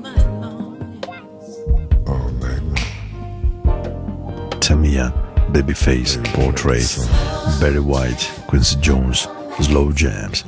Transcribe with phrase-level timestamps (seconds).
[0.00, 0.76] night long.
[4.60, 5.10] Tamia,
[5.52, 6.84] Babyface, Portrait,
[7.58, 9.26] Barry White, Quincy Jones,
[9.60, 10.44] Slow Jams.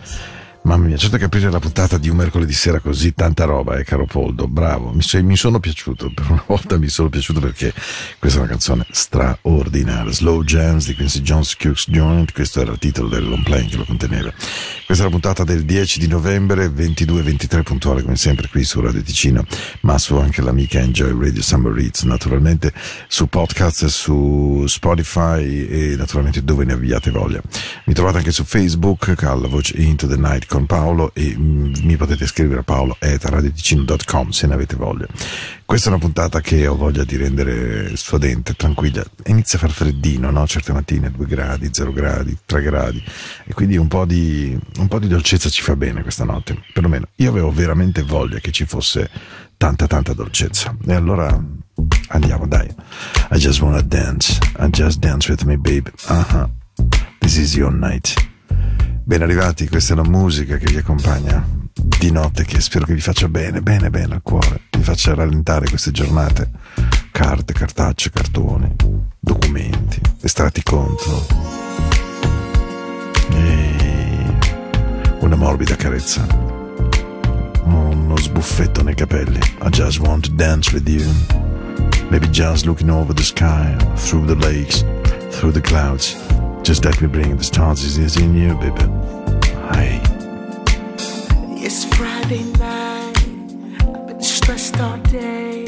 [0.66, 3.84] Mamma mia, certo che aprire la puntata di un mercoledì sera così tanta roba, eh,
[3.84, 7.70] caro Poldo, bravo, mi, cioè, mi sono piaciuto, per una volta mi sono piaciuto perché
[8.18, 10.10] questa è una canzone straordinaria.
[10.10, 13.76] Slow Jams di Quincy Jones, Cukes Joint, questo era il titolo del long play che
[13.76, 14.32] lo conteneva.
[14.86, 19.02] Questa è la puntata del 10 di novembre, 22-23 puntuale come sempre qui su Radio
[19.02, 19.44] Ticino,
[19.82, 22.72] ma su anche l'amica Enjoy Radio Summer Reads, naturalmente
[23.06, 27.42] su podcast, su Spotify e naturalmente dove ne abbiate voglia.
[27.84, 31.96] Mi trovate anche su Facebook alla voce Into the Night con Paolo e mm, mi
[31.96, 35.06] potete scrivere a paolo radioticino.com se ne avete voglia.
[35.64, 39.04] Questa è una puntata che ho voglia di rendere suadente, tranquilla.
[39.26, 40.46] Inizia a far freddino, no?
[40.46, 43.02] Certe mattine 2 gradi, 0 gradi, 3 gradi
[43.44, 46.62] e quindi un po' di un po' di dolcezza ci fa bene questa notte.
[46.72, 49.10] Perlomeno io avevo veramente voglia che ci fosse
[49.56, 50.76] tanta tanta dolcezza.
[50.86, 51.36] E allora
[52.08, 52.68] andiamo, dai.
[53.32, 54.38] I just wanna dance.
[54.60, 55.90] I just dance with me, babe.
[56.08, 56.48] Uh-huh.
[57.18, 58.14] This is your night.
[59.06, 63.02] Ben arrivati, questa è la musica che vi accompagna di notte che spero che vi
[63.02, 66.50] faccia bene, bene, bene al cuore, vi faccia rallentare queste giornate.
[67.12, 68.74] Carte, cartacce, cartoni,
[69.20, 71.26] documenti, estratti conto.
[73.28, 74.38] E
[75.20, 76.26] una morbida carezza.
[77.64, 79.38] Uno sbuffetto nei capelli.
[79.64, 81.04] I just want to dance with you.
[82.08, 84.82] Maybe just looking over the sky, through the lakes,
[85.28, 86.16] through the clouds.
[86.64, 88.84] Just let me bring the stars is in you, baby.
[89.74, 90.00] Hey.
[91.62, 93.18] It's Friday night.
[93.82, 95.66] I've been stressed all day.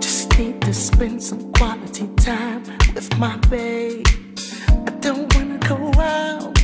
[0.00, 2.64] Just need to spend some quality time
[2.96, 4.04] with my babe.
[4.68, 6.58] I don't wanna go out.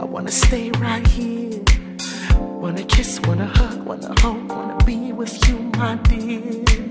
[0.00, 1.60] I wanna stay right here.
[2.38, 6.83] Wanna kiss, wanna hug, wanna hold, wanna be with you, my dear.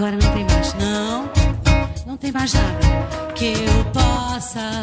[0.00, 1.30] Agora não tem mais, não.
[2.06, 2.78] Não tem mais nada
[3.34, 4.82] que eu possa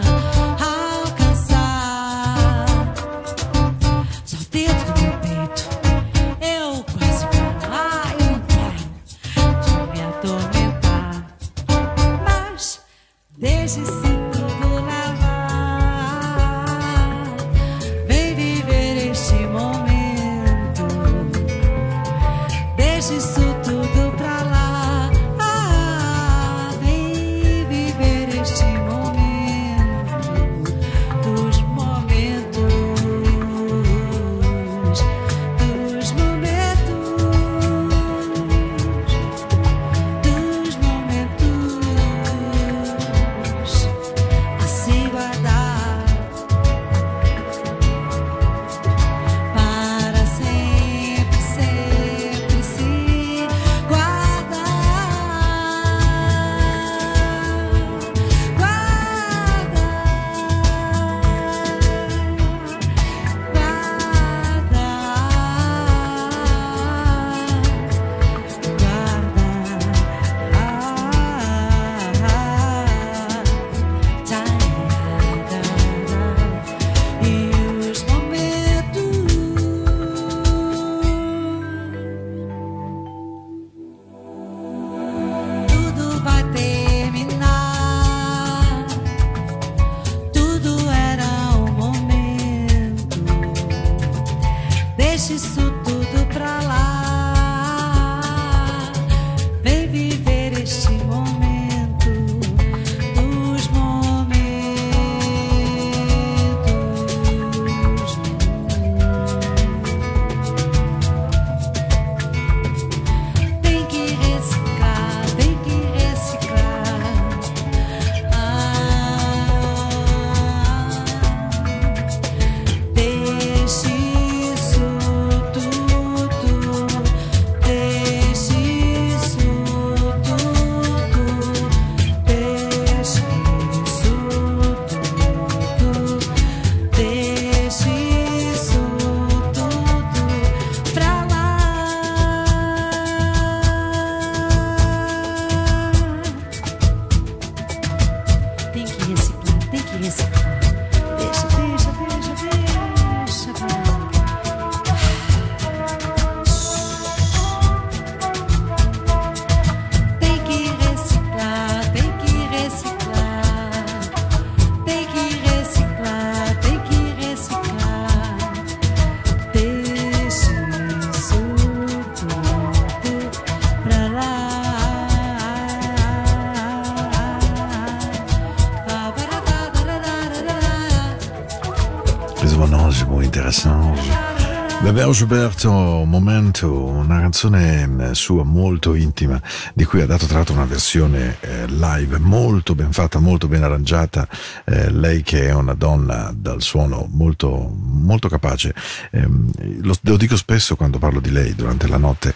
[185.12, 189.42] Gilberto Momento, una canzone eh, sua molto intima,
[189.74, 193.64] di cui ha dato tra l'altro una versione eh, live molto ben fatta, molto ben
[193.64, 194.28] arrangiata.
[194.66, 198.74] Eh, lei che è una donna dal suono molto, molto capace.
[199.12, 199.50] Ehm,
[199.82, 202.34] lo, lo dico spesso quando parlo di lei durante la notte,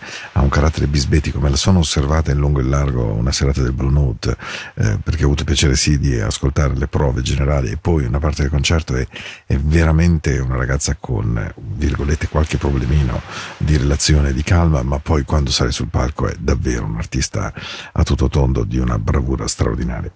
[0.52, 3.92] carattere bisbetico, me la sono osservata in lungo e in largo una serata del Blue
[3.92, 4.38] Note,
[4.76, 8.44] eh, perché ho avuto piacere sì di ascoltare le prove generali e poi una parte
[8.44, 9.08] del concerto è,
[9.46, 13.22] è veramente una ragazza con, virgolette, qualche problemino
[13.58, 17.54] di relazione, di calma, ma poi quando sale sul palco è davvero un artista
[17.92, 20.12] a tutto tondo di una bravura straordinaria.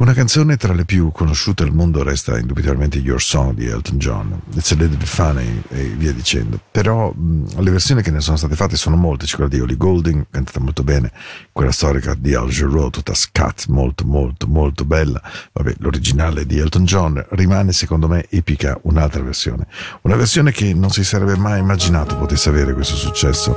[0.00, 4.40] Una canzone tra le più conosciute al mondo resta indubitabilmente Your Song di Elton John,
[4.54, 8.54] It's a Little Funny e via dicendo, però mh, le versioni che ne sono state
[8.54, 11.12] fatte sono molte, c'è quella di Holly Golding, cantata molto bene,
[11.52, 15.20] quella storica di Al Jarreau, tutta scat, molto molto molto bella,
[15.52, 19.66] vabbè l'originale di Elton John rimane secondo me epica un'altra versione,
[20.02, 23.54] una versione che non si sarebbe mai immaginato potesse avere questo successo,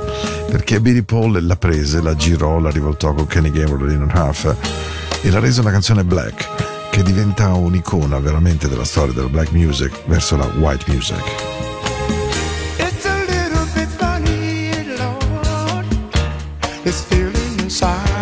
[0.50, 5.03] perché Billy Paul la prese, la girò, la rivoltò con Kenny Gabriel e Lennon Huff,
[5.24, 10.02] e l'ha resa una canzone black che diventa un'icona veramente della storia della black music
[10.04, 11.22] verso la white music.
[16.86, 18.13] It's feeling inside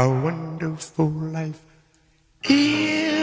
[0.00, 1.60] Our wonderful life
[2.48, 3.20] is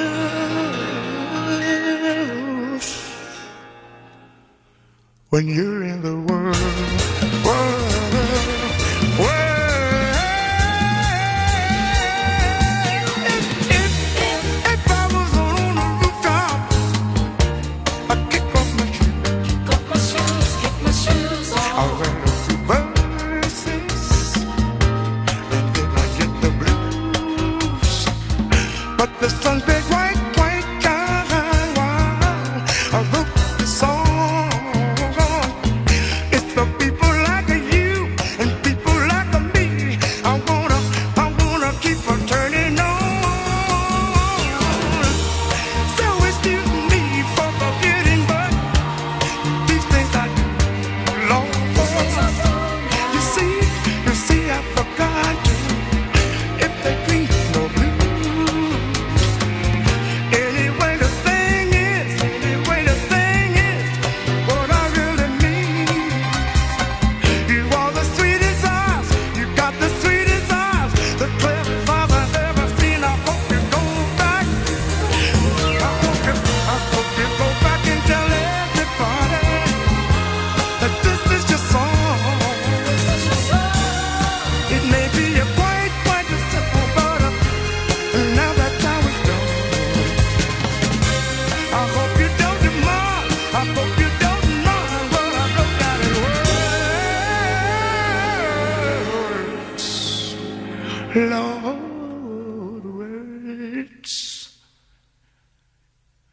[5.31, 6.96] when you're in the world.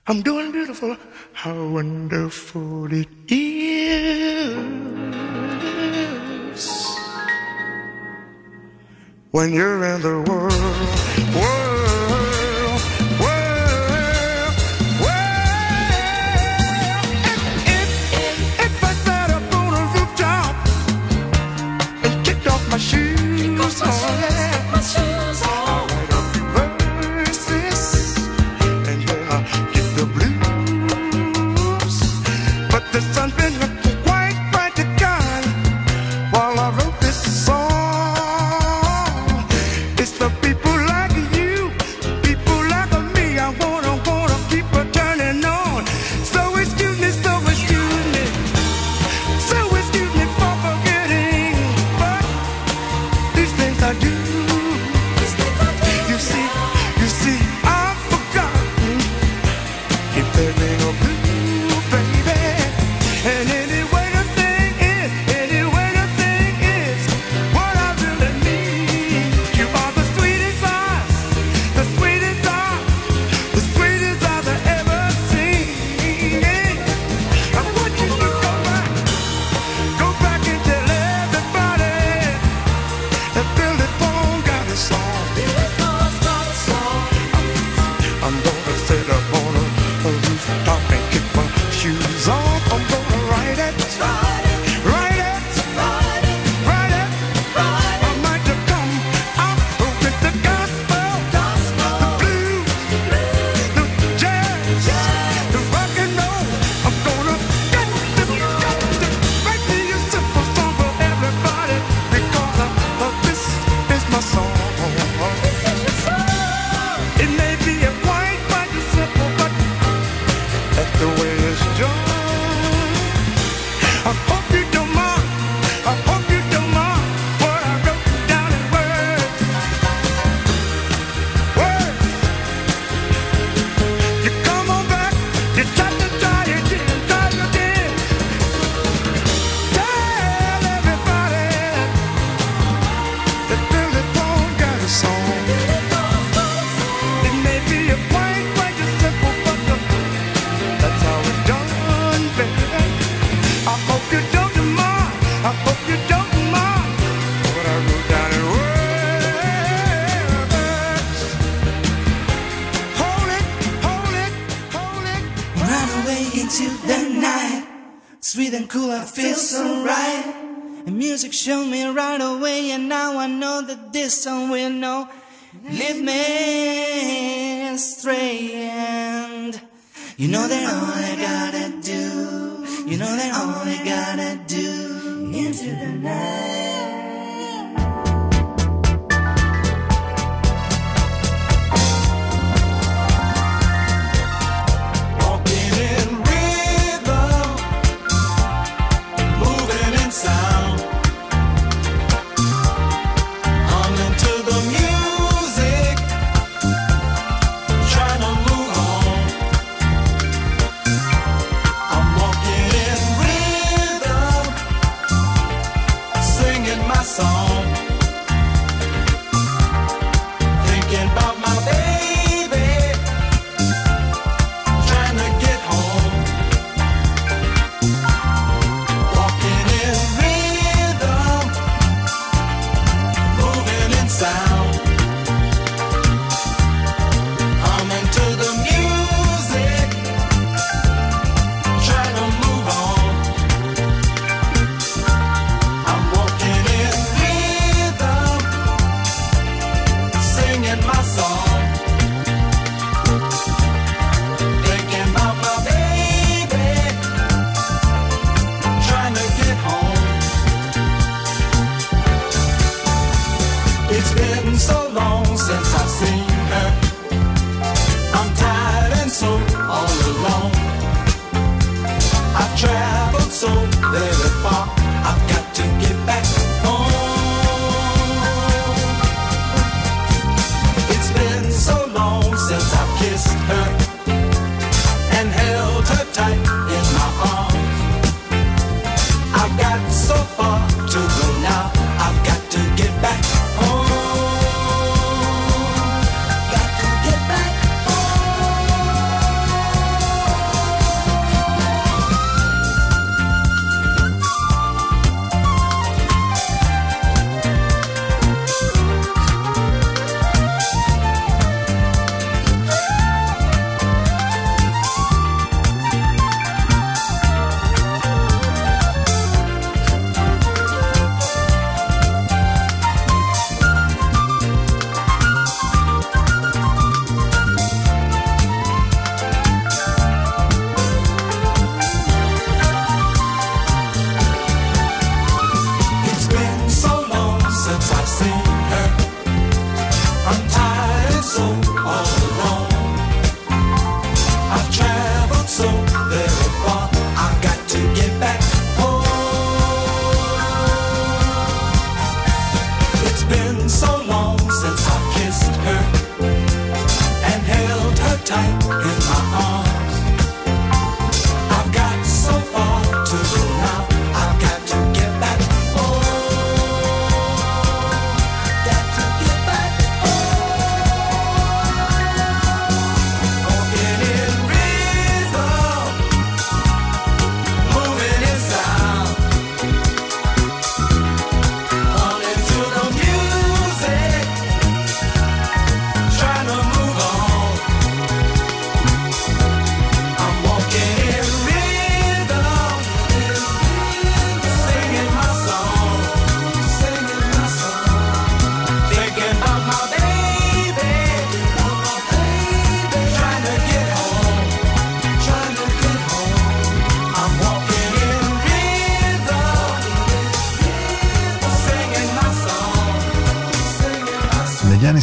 [0.07, 0.99] I'm doing beautiful.
[1.33, 4.55] How wonderful it is
[9.31, 11.35] when you're in the world.
[11.35, 11.74] world.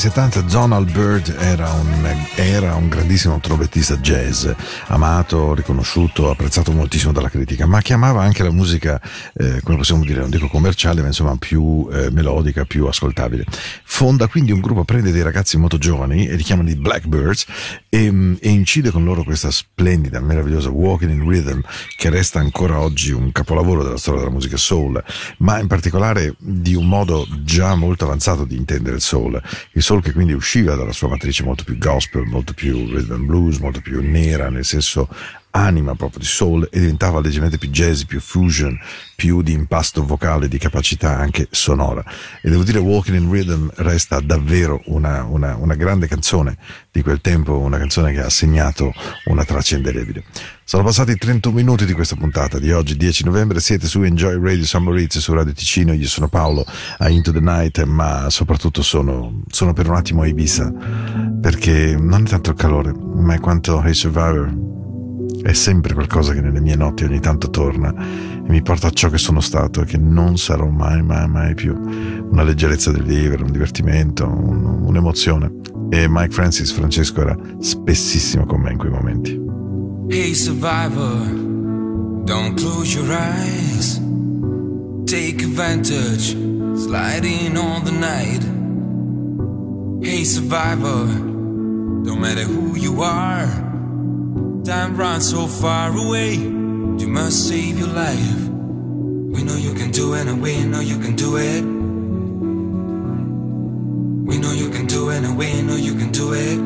[0.02, 4.50] 70 Donald Byrd era un, era un grandissimo trombettista jazz,
[4.88, 9.00] amato, riconosciuto, apprezzato moltissimo dalla critica, ma che amava anche la musica,
[9.36, 13.46] eh, come possiamo dire, non dico commerciale, ma insomma più eh, melodica, più ascoltabile.
[13.84, 17.46] Fonda quindi un gruppo, prende dei ragazzi molto giovani e li chiamano i Blackbirds
[17.88, 18.06] e,
[18.40, 21.62] e incide con loro questa splendida, meravigliosa Walking in Rhythm
[21.96, 25.00] che resta ancora oggi un capolavoro della storia della musica soul,
[25.38, 29.40] ma in particolare di un modo già molto avanzato di intendere il soul.
[29.74, 33.26] Il soul che quindi usciva dalla sua matrice molto più gospel, molto più rhythm and
[33.26, 35.10] blues, molto più nera, nel senso
[35.52, 38.78] anima proprio di soul e diventava leggermente più jazzy, più fusion,
[39.16, 42.04] più di impasto vocale, di capacità anche sonora.
[42.42, 46.58] E devo dire Walking in Rhythm resta davvero una, una, una grande canzone
[46.92, 48.92] di quel tempo, una canzone che ha segnato
[49.26, 50.24] una traccia indelebile.
[50.64, 54.66] Sono passati 31 minuti di questa puntata di oggi, 10 novembre, siete su Enjoy Radio
[54.66, 56.66] San Maurizio, su Radio Ticino, io sono Paolo
[56.98, 60.72] a Into the Night, ma soprattutto sono, sono per un attimo a Ibiza,
[61.42, 64.70] perché non è tanto il calore, ma è quanto Hey Survivor
[65.42, 69.10] è sempre qualcosa che nelle mie notti ogni tanto torna e mi porta a ciò
[69.10, 71.76] che sono stato e che non sarò mai, mai, mai più.
[71.76, 75.60] Una leggerezza del vivere, un divertimento, un, un'emozione.
[75.90, 79.40] E Mike Francis Francesco era spessissimo con me in quei momenti.
[80.10, 81.26] Hey survivor,
[82.26, 84.00] don't close your eyes.
[85.06, 86.36] Take advantage,
[86.76, 88.44] sliding on the night.
[90.04, 91.06] Hey survivor,
[92.04, 93.71] don't matter who you are.
[94.64, 96.36] Time runs so far away.
[96.36, 98.48] You must save your life.
[99.34, 101.64] We know you can do it, and we know you can do it.
[104.24, 106.60] We know you can do it, and we know you can do it.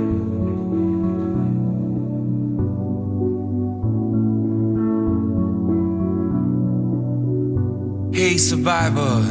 [8.14, 9.22] Hey, survivor,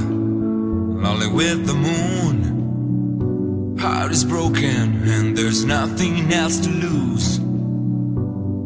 [1.05, 3.77] lonely with the moon.
[3.79, 7.44] Heart is broken, and there's nothing else to lose.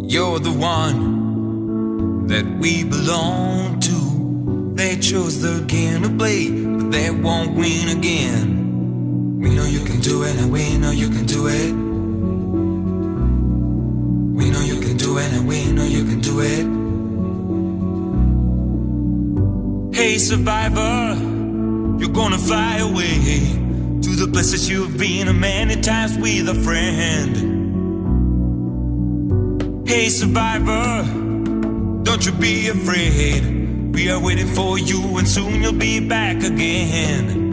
[0.09, 4.73] You're the one that we belong to.
[4.75, 9.39] They chose the game to play, but they won't win again.
[9.39, 11.73] We know you can do it, and we know you can do it.
[14.33, 16.65] We know you can do it, and we know you can do it.
[19.95, 21.17] Hey, survivor,
[22.01, 23.21] you're gonna fly away
[24.01, 27.48] to the places you've been a many times with a friend.
[29.89, 31.03] Hey survivor,
[32.03, 33.95] don't you be afraid.
[33.95, 37.48] We are waiting for you and soon you'll be back again.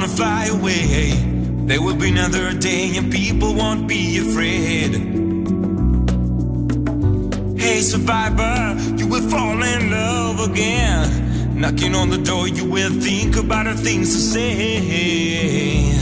[0.00, 1.10] Gonna fly away.
[1.66, 4.92] There will be another day and people won't be afraid.
[7.58, 11.58] Hey survivor, you will fall in love again.
[11.60, 15.97] Knocking on the door, you will think about the things to say.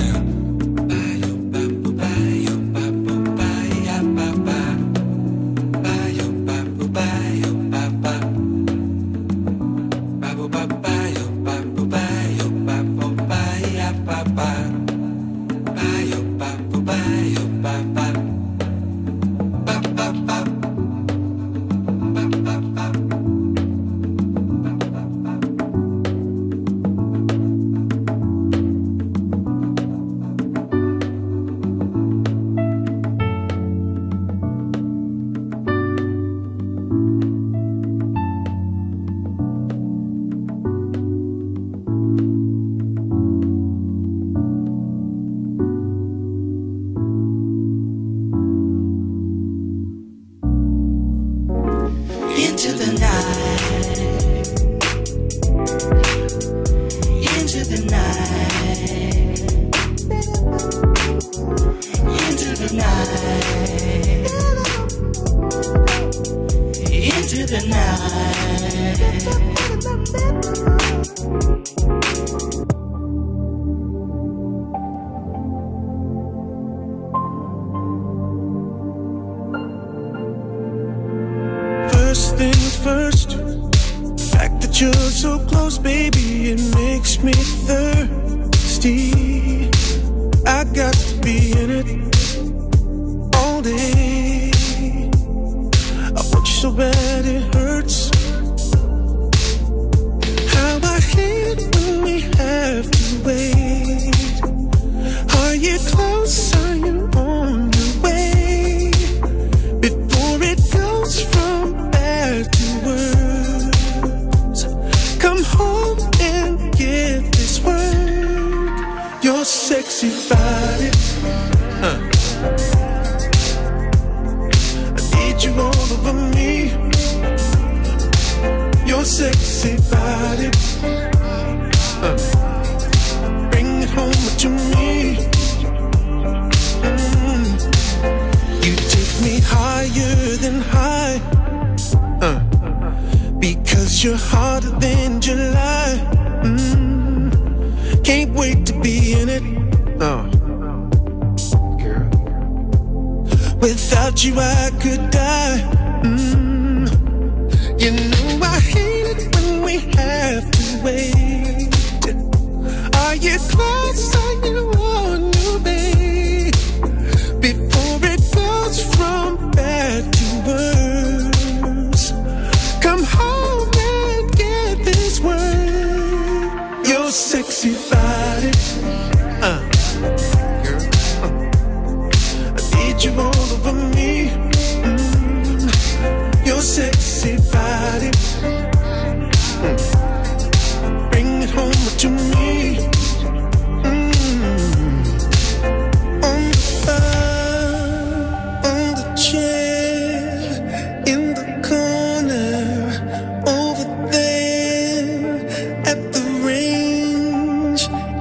[96.79, 97.36] already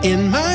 [0.05, 0.54] in my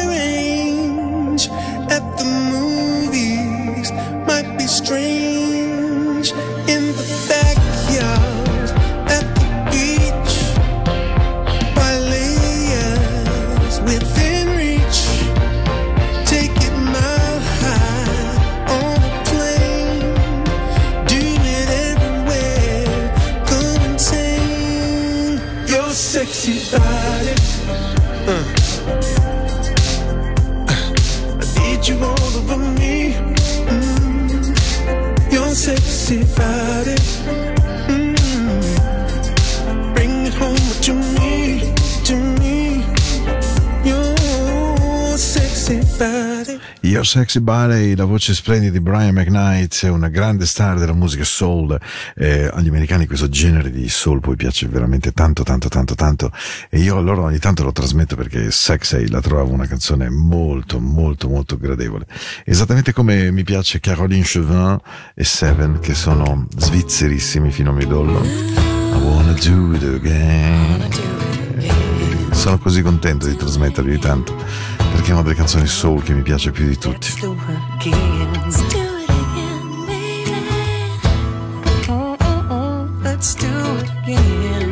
[46.91, 51.79] Your Sexy Ballet, la voce splendida di Brian McKnight, una grande star della musica soul.
[52.17, 56.33] Eh, agli americani questo genere di soul poi piace veramente tanto, tanto, tanto, tanto.
[56.69, 61.29] E io allora ogni tanto lo trasmetto perché Sexy la trovo una canzone molto, molto,
[61.29, 62.07] molto gradevole.
[62.45, 64.77] Esattamente come mi piace Caroline Chauvin
[65.15, 68.21] e Seven, che sono svizzerissimi fino a midollo.
[68.25, 70.89] I wanna do it again.
[72.33, 76.51] Sono così contento di trasmettervi tanto perché è una delle canzoni soul che mi piace
[76.51, 77.09] più di tutti.
[81.89, 83.47] Oh, oh, oh, let's do
[83.79, 84.70] it again.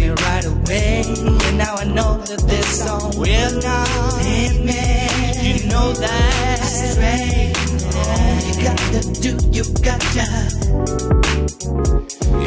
[0.00, 1.02] me right away.
[1.46, 5.08] And now I know that this song will not hit me.
[5.46, 6.58] You know that.
[6.64, 7.52] Straight.
[7.96, 10.24] All you got to do, you got to.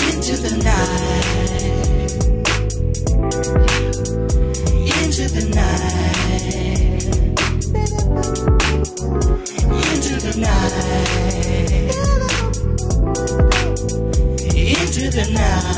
[0.07, 1.43] Into the night.
[4.97, 5.93] Into the night.
[9.91, 10.83] Into the night.
[14.55, 15.72] Into the night.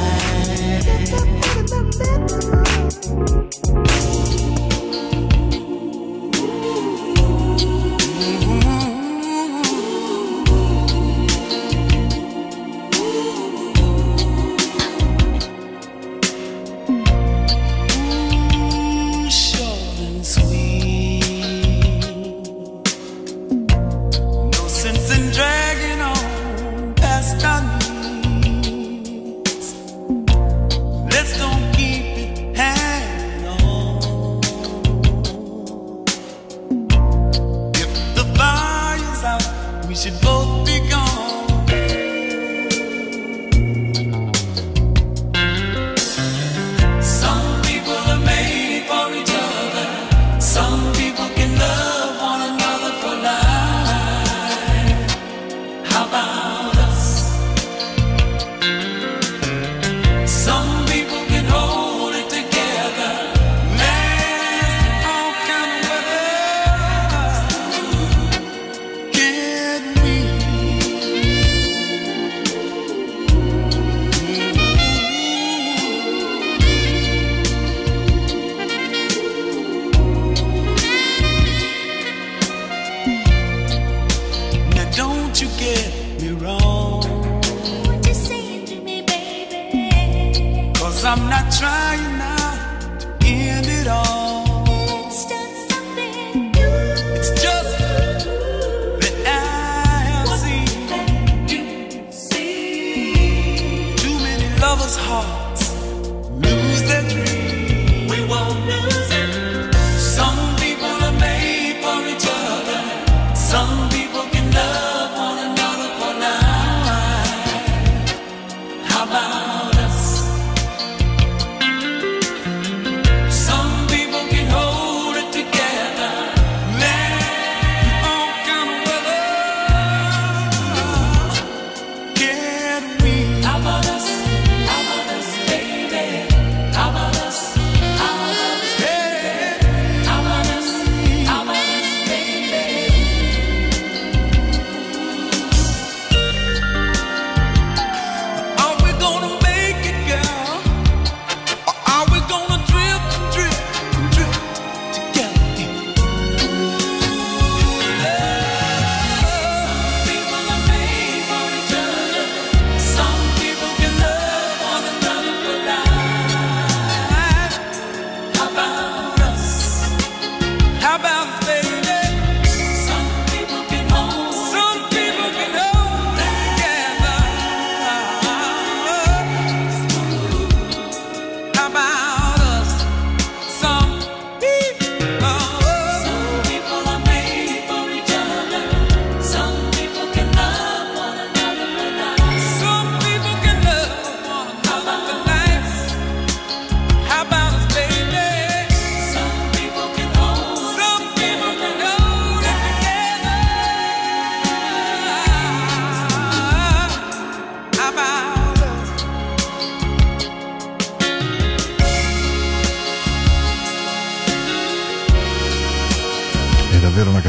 [91.16, 92.25] I'm not trying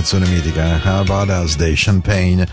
[0.07, 0.89] canzone mitica, eh?
[0.89, 2.47] How About Us dei Champagne.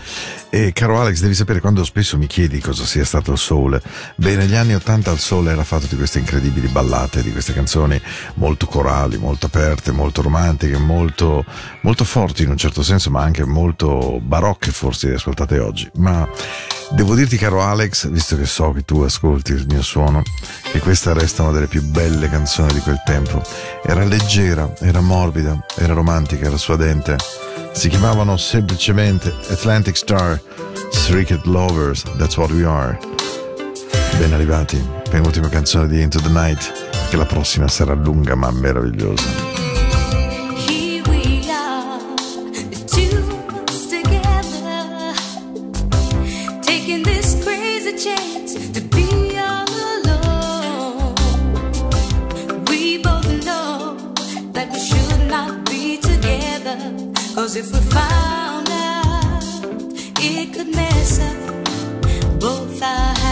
[0.50, 3.80] E caro Alex, devi sapere quando spesso mi chiedi cosa sia stato il soul.
[4.16, 8.00] Beh, negli anni Ottanta il soul era fatto di queste incredibili ballate, di queste canzoni
[8.34, 11.44] molto corali, molto aperte, molto romantiche, molto,
[11.82, 15.88] molto forti in un certo senso, ma anche molto barocche forse ascoltate oggi.
[15.94, 16.28] Ma
[16.90, 20.22] devo dirti, caro Alex, visto che so che tu ascolti il mio suono,
[20.72, 23.42] che questa resta una delle più belle canzoni di quel tempo.
[23.84, 27.43] Era leggera, era morbida, era romantica, era suadente.
[27.74, 30.40] Si chiamavano semplicemente Atlantic Star,
[30.90, 32.96] Streaked Lovers, That's What We Are.
[34.18, 36.72] Ben arrivati, penultima canzone di Into the Night,
[37.10, 39.53] che la prossima sarà lunga ma meravigliosa.
[57.56, 59.42] If we found out,
[60.18, 63.23] it could mess up both our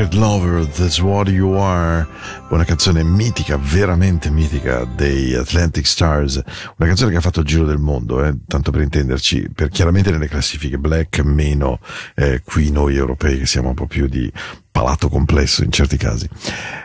[0.00, 2.06] Record Lover, That's What You Are,
[2.48, 6.36] una canzone mitica, veramente mitica dei Atlantic Stars,
[6.76, 10.10] una canzone che ha fatto il giro del mondo, eh, tanto per intenderci, per chiaramente
[10.10, 11.80] nelle classifiche black, meno
[12.14, 14.32] eh, qui noi europei che siamo un po' più di
[14.70, 16.26] palato complesso in certi casi.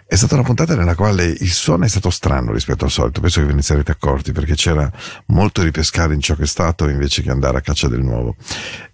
[0.05, 3.39] È stata una puntata nella quale il suono è stato strano rispetto al solito, penso
[3.39, 4.91] che ve ne sarete accorti, perché c'era
[5.27, 8.35] molto ripescare in ciò che è stato invece che andare a caccia del nuovo.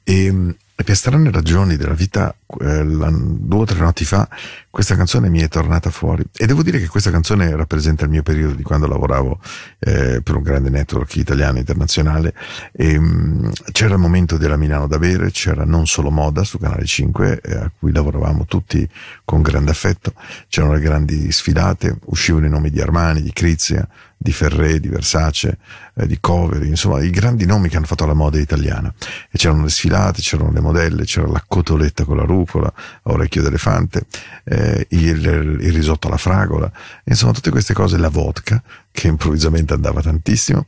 [0.03, 4.27] E, e per strane ragioni della vita, eh, due o tre notti fa,
[4.69, 6.23] questa canzone mi è tornata fuori.
[6.35, 9.39] E devo dire che questa canzone rappresenta il mio periodo di quando lavoravo
[9.77, 12.33] eh, per un grande network italiano internazionale.
[12.71, 16.85] E, mh, c'era il momento della Milano da bere, c'era non solo moda su Canale
[16.85, 18.87] 5, eh, a cui lavoravamo tutti
[19.23, 20.13] con grande affetto,
[20.49, 23.87] c'erano le grandi sfilate, uscivano i nomi di Armani, di Crizia,
[24.23, 25.57] di Ferré, di Versace,
[25.95, 28.93] eh, di Coveri, insomma i grandi nomi che hanno fatto la moda italiana.
[29.31, 32.71] E c'erano le sfilate, c'erano le modelle, c'era la cotoletta con la rucola,
[33.03, 34.05] orecchio d'elefante,
[34.43, 36.71] eh, il, il risotto alla fragola,
[37.05, 38.61] insomma tutte queste cose, la vodka,
[38.91, 40.65] che improvvisamente andava tantissimo,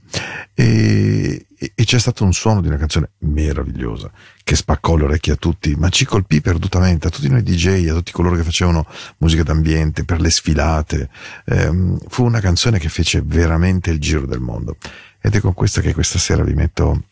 [0.54, 4.10] e, e- c'è stato un suono di una canzone meravigliosa
[4.44, 7.94] che spaccò le orecchie a tutti, ma ci colpì perdutamente, a tutti noi DJ, a
[7.94, 8.86] tutti coloro che facevano
[9.18, 11.10] musica d'ambiente, per le sfilate.
[11.46, 14.78] Ehm, fu una canzone che fece veramente il giro del mondo.
[15.22, 17.04] Ed è con questa che questa sera vi metto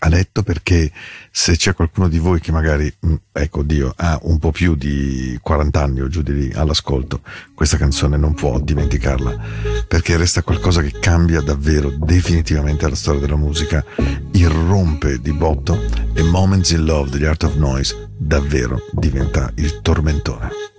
[0.00, 0.90] a letto perché
[1.30, 5.38] se c'è qualcuno di voi che magari, mm, ecco Dio, ha un po' più di
[5.40, 7.22] 40 anni o giù di lì all'ascolto,
[7.54, 13.36] questa canzone non può dimenticarla perché resta qualcosa che cambia davvero definitivamente la storia della
[13.36, 13.84] musica,
[14.32, 15.78] irrompe di botto
[16.12, 20.75] e Moments in Love degli Art of Noise davvero diventa il tormentone.